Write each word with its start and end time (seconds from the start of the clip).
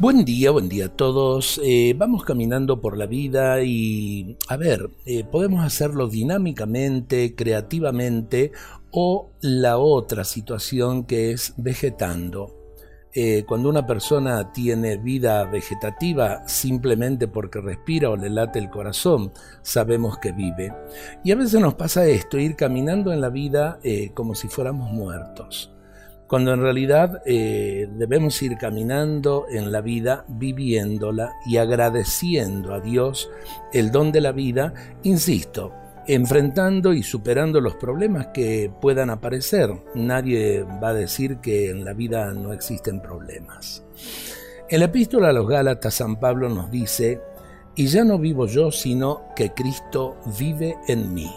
Buen 0.00 0.24
día, 0.24 0.50
buen 0.50 0.68
día 0.68 0.86
a 0.86 0.88
todos. 0.88 1.60
Eh, 1.62 1.94
vamos 1.96 2.24
caminando 2.24 2.80
por 2.80 2.98
la 2.98 3.06
vida 3.06 3.62
y, 3.62 4.36
a 4.48 4.56
ver, 4.56 4.90
eh, 5.06 5.22
podemos 5.22 5.64
hacerlo 5.64 6.08
dinámicamente, 6.08 7.36
creativamente 7.36 8.50
o 8.90 9.30
la 9.40 9.78
otra 9.78 10.24
situación 10.24 11.04
que 11.04 11.30
es 11.30 11.54
vegetando. 11.58 12.52
Eh, 13.12 13.44
cuando 13.46 13.68
una 13.68 13.86
persona 13.86 14.50
tiene 14.50 14.96
vida 14.96 15.44
vegetativa 15.44 16.42
simplemente 16.48 17.28
porque 17.28 17.60
respira 17.60 18.10
o 18.10 18.16
le 18.16 18.30
late 18.30 18.58
el 18.58 18.70
corazón, 18.70 19.32
sabemos 19.62 20.18
que 20.18 20.32
vive. 20.32 20.74
Y 21.22 21.30
a 21.30 21.36
veces 21.36 21.60
nos 21.60 21.74
pasa 21.74 22.04
esto, 22.04 22.36
ir 22.36 22.56
caminando 22.56 23.12
en 23.12 23.20
la 23.20 23.28
vida 23.28 23.78
como 24.14 24.34
si 24.34 24.48
fuéramos 24.48 24.90
muertos 24.90 25.70
cuando 26.34 26.52
en 26.52 26.62
realidad 26.62 27.22
eh, 27.26 27.88
debemos 27.92 28.42
ir 28.42 28.56
caminando 28.58 29.46
en 29.48 29.70
la 29.70 29.80
vida, 29.80 30.24
viviéndola 30.26 31.30
y 31.46 31.58
agradeciendo 31.58 32.74
a 32.74 32.80
Dios 32.80 33.30
el 33.72 33.92
don 33.92 34.10
de 34.10 34.20
la 34.20 34.32
vida, 34.32 34.74
insisto, 35.04 35.72
enfrentando 36.08 36.92
y 36.92 37.04
superando 37.04 37.60
los 37.60 37.76
problemas 37.76 38.30
que 38.34 38.68
puedan 38.80 39.10
aparecer. 39.10 39.70
Nadie 39.94 40.64
va 40.64 40.88
a 40.88 40.94
decir 40.94 41.36
que 41.36 41.70
en 41.70 41.84
la 41.84 41.92
vida 41.92 42.34
no 42.34 42.52
existen 42.52 43.00
problemas. 43.00 43.84
En 44.68 44.80
la 44.80 44.86
epístola 44.86 45.28
a 45.28 45.32
los 45.32 45.46
Gálatas, 45.46 45.94
San 45.94 46.18
Pablo 46.18 46.48
nos 46.48 46.68
dice, 46.68 47.20
y 47.76 47.86
ya 47.86 48.02
no 48.02 48.18
vivo 48.18 48.48
yo, 48.48 48.72
sino 48.72 49.28
que 49.36 49.52
Cristo 49.52 50.16
vive 50.36 50.74
en 50.88 51.14
mí. 51.14 51.30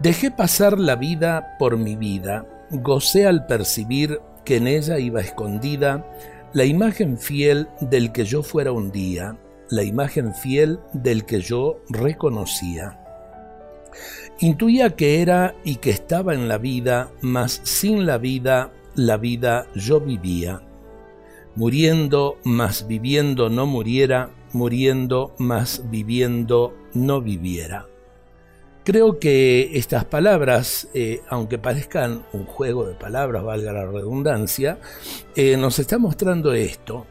Dejé 0.00 0.32
pasar 0.32 0.76
la 0.76 0.96
vida 0.96 1.54
por 1.56 1.76
mi 1.76 1.94
vida 1.94 2.44
gocé 2.70 3.26
al 3.26 3.46
percibir 3.46 4.20
que 4.44 4.56
en 4.56 4.66
ella 4.66 4.98
iba 4.98 5.20
escondida 5.20 6.06
la 6.52 6.64
imagen 6.64 7.18
fiel 7.18 7.68
del 7.80 8.12
que 8.12 8.24
yo 8.24 8.42
fuera 8.42 8.72
un 8.72 8.90
día, 8.90 9.38
la 9.68 9.84
imagen 9.84 10.34
fiel 10.34 10.80
del 10.92 11.24
que 11.24 11.40
yo 11.40 11.80
reconocía. 11.88 12.98
Intuía 14.40 14.96
que 14.96 15.22
era 15.22 15.54
y 15.64 15.76
que 15.76 15.90
estaba 15.90 16.34
en 16.34 16.48
la 16.48 16.58
vida, 16.58 17.10
mas 17.20 17.60
sin 17.64 18.06
la 18.06 18.18
vida, 18.18 18.72
la 18.94 19.16
vida 19.16 19.66
yo 19.74 20.00
vivía. 20.00 20.62
Muriendo, 21.54 22.38
mas 22.44 22.86
viviendo 22.86 23.50
no 23.50 23.66
muriera, 23.66 24.30
muriendo, 24.52 25.34
mas 25.38 25.82
viviendo 25.90 26.74
no 26.94 27.20
viviera. 27.20 27.89
Creo 28.82 29.18
que 29.18 29.76
estas 29.76 30.06
palabras, 30.06 30.88
eh, 30.94 31.20
aunque 31.28 31.58
parezcan 31.58 32.24
un 32.32 32.46
juego 32.46 32.86
de 32.86 32.94
palabras, 32.94 33.44
valga 33.44 33.72
la 33.72 33.84
redundancia, 33.84 34.78
eh, 35.36 35.58
nos 35.58 35.78
está 35.78 35.98
mostrando 35.98 36.54
esto. 36.54 37.06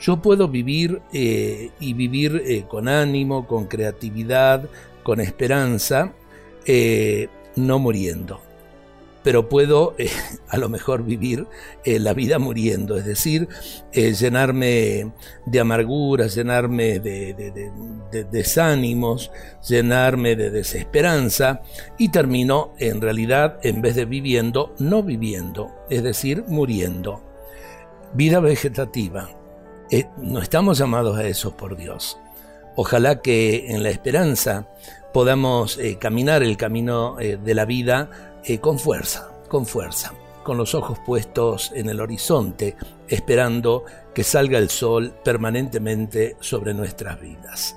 Yo 0.00 0.20
puedo 0.20 0.48
vivir 0.48 1.02
eh, 1.12 1.70
y 1.78 1.94
vivir 1.94 2.66
con 2.68 2.88
ánimo, 2.88 3.46
con 3.46 3.66
creatividad, 3.66 4.68
con 5.04 5.20
esperanza, 5.20 6.12
no 7.56 7.78
muriendo 7.78 8.40
pero 9.22 9.48
puedo 9.48 9.94
a 10.48 10.58
lo 10.58 10.68
mejor 10.68 11.02
vivir 11.02 11.46
la 11.86 12.12
vida 12.12 12.38
muriendo, 12.38 12.98
es 12.98 13.06
decir, 13.06 13.48
llenarme 13.92 15.12
de 15.46 15.60
amargura, 15.60 16.26
llenarme 16.26 16.98
de, 16.98 17.72
desánimos, 18.22 19.32
llenarme 19.66 20.36
de 20.36 20.50
desesperanza 20.50 21.62
y 21.98 22.10
termino 22.10 22.74
en 22.78 23.00
realidad, 23.00 23.58
en 23.62 23.82
vez 23.82 23.96
de 23.96 24.04
viviendo, 24.04 24.72
no 24.78 25.02
viviendo, 25.02 25.72
es 25.90 26.04
decir, 26.04 26.44
muriendo. 26.46 27.20
Vida 28.12 28.38
vegetativa. 28.38 29.28
no 30.18 30.40
estamos 30.40 30.78
llamados 30.78 31.18
a 31.18 31.26
eso 31.26 31.56
por 31.56 31.76
Dios. 31.76 32.16
Ojalá 32.76 33.20
que 33.20 33.72
en 33.72 33.82
la 33.82 33.90
esperanza 33.90 34.68
podamos 35.12 35.80
caminar 35.98 36.42
el 36.42 36.56
camino 36.56 37.16
de 37.16 37.54
la 37.54 37.64
vida 37.64 38.34
eh, 38.44 38.58
con 38.58 38.78
fuerza, 38.78 39.30
con 39.48 39.64
fuerza, 39.64 40.12
con 40.42 40.58
los 40.58 40.74
ojos 40.74 40.98
puestos 40.98 41.72
en 41.74 41.88
el 41.88 42.00
horizonte, 42.00 42.76
esperando 43.08 43.84
que 44.14 44.22
salga 44.22 44.58
el 44.58 44.68
sol 44.68 45.14
permanentemente 45.24 46.36
sobre 46.40 46.74
nuestras 46.74 47.18
vidas. 47.20 47.76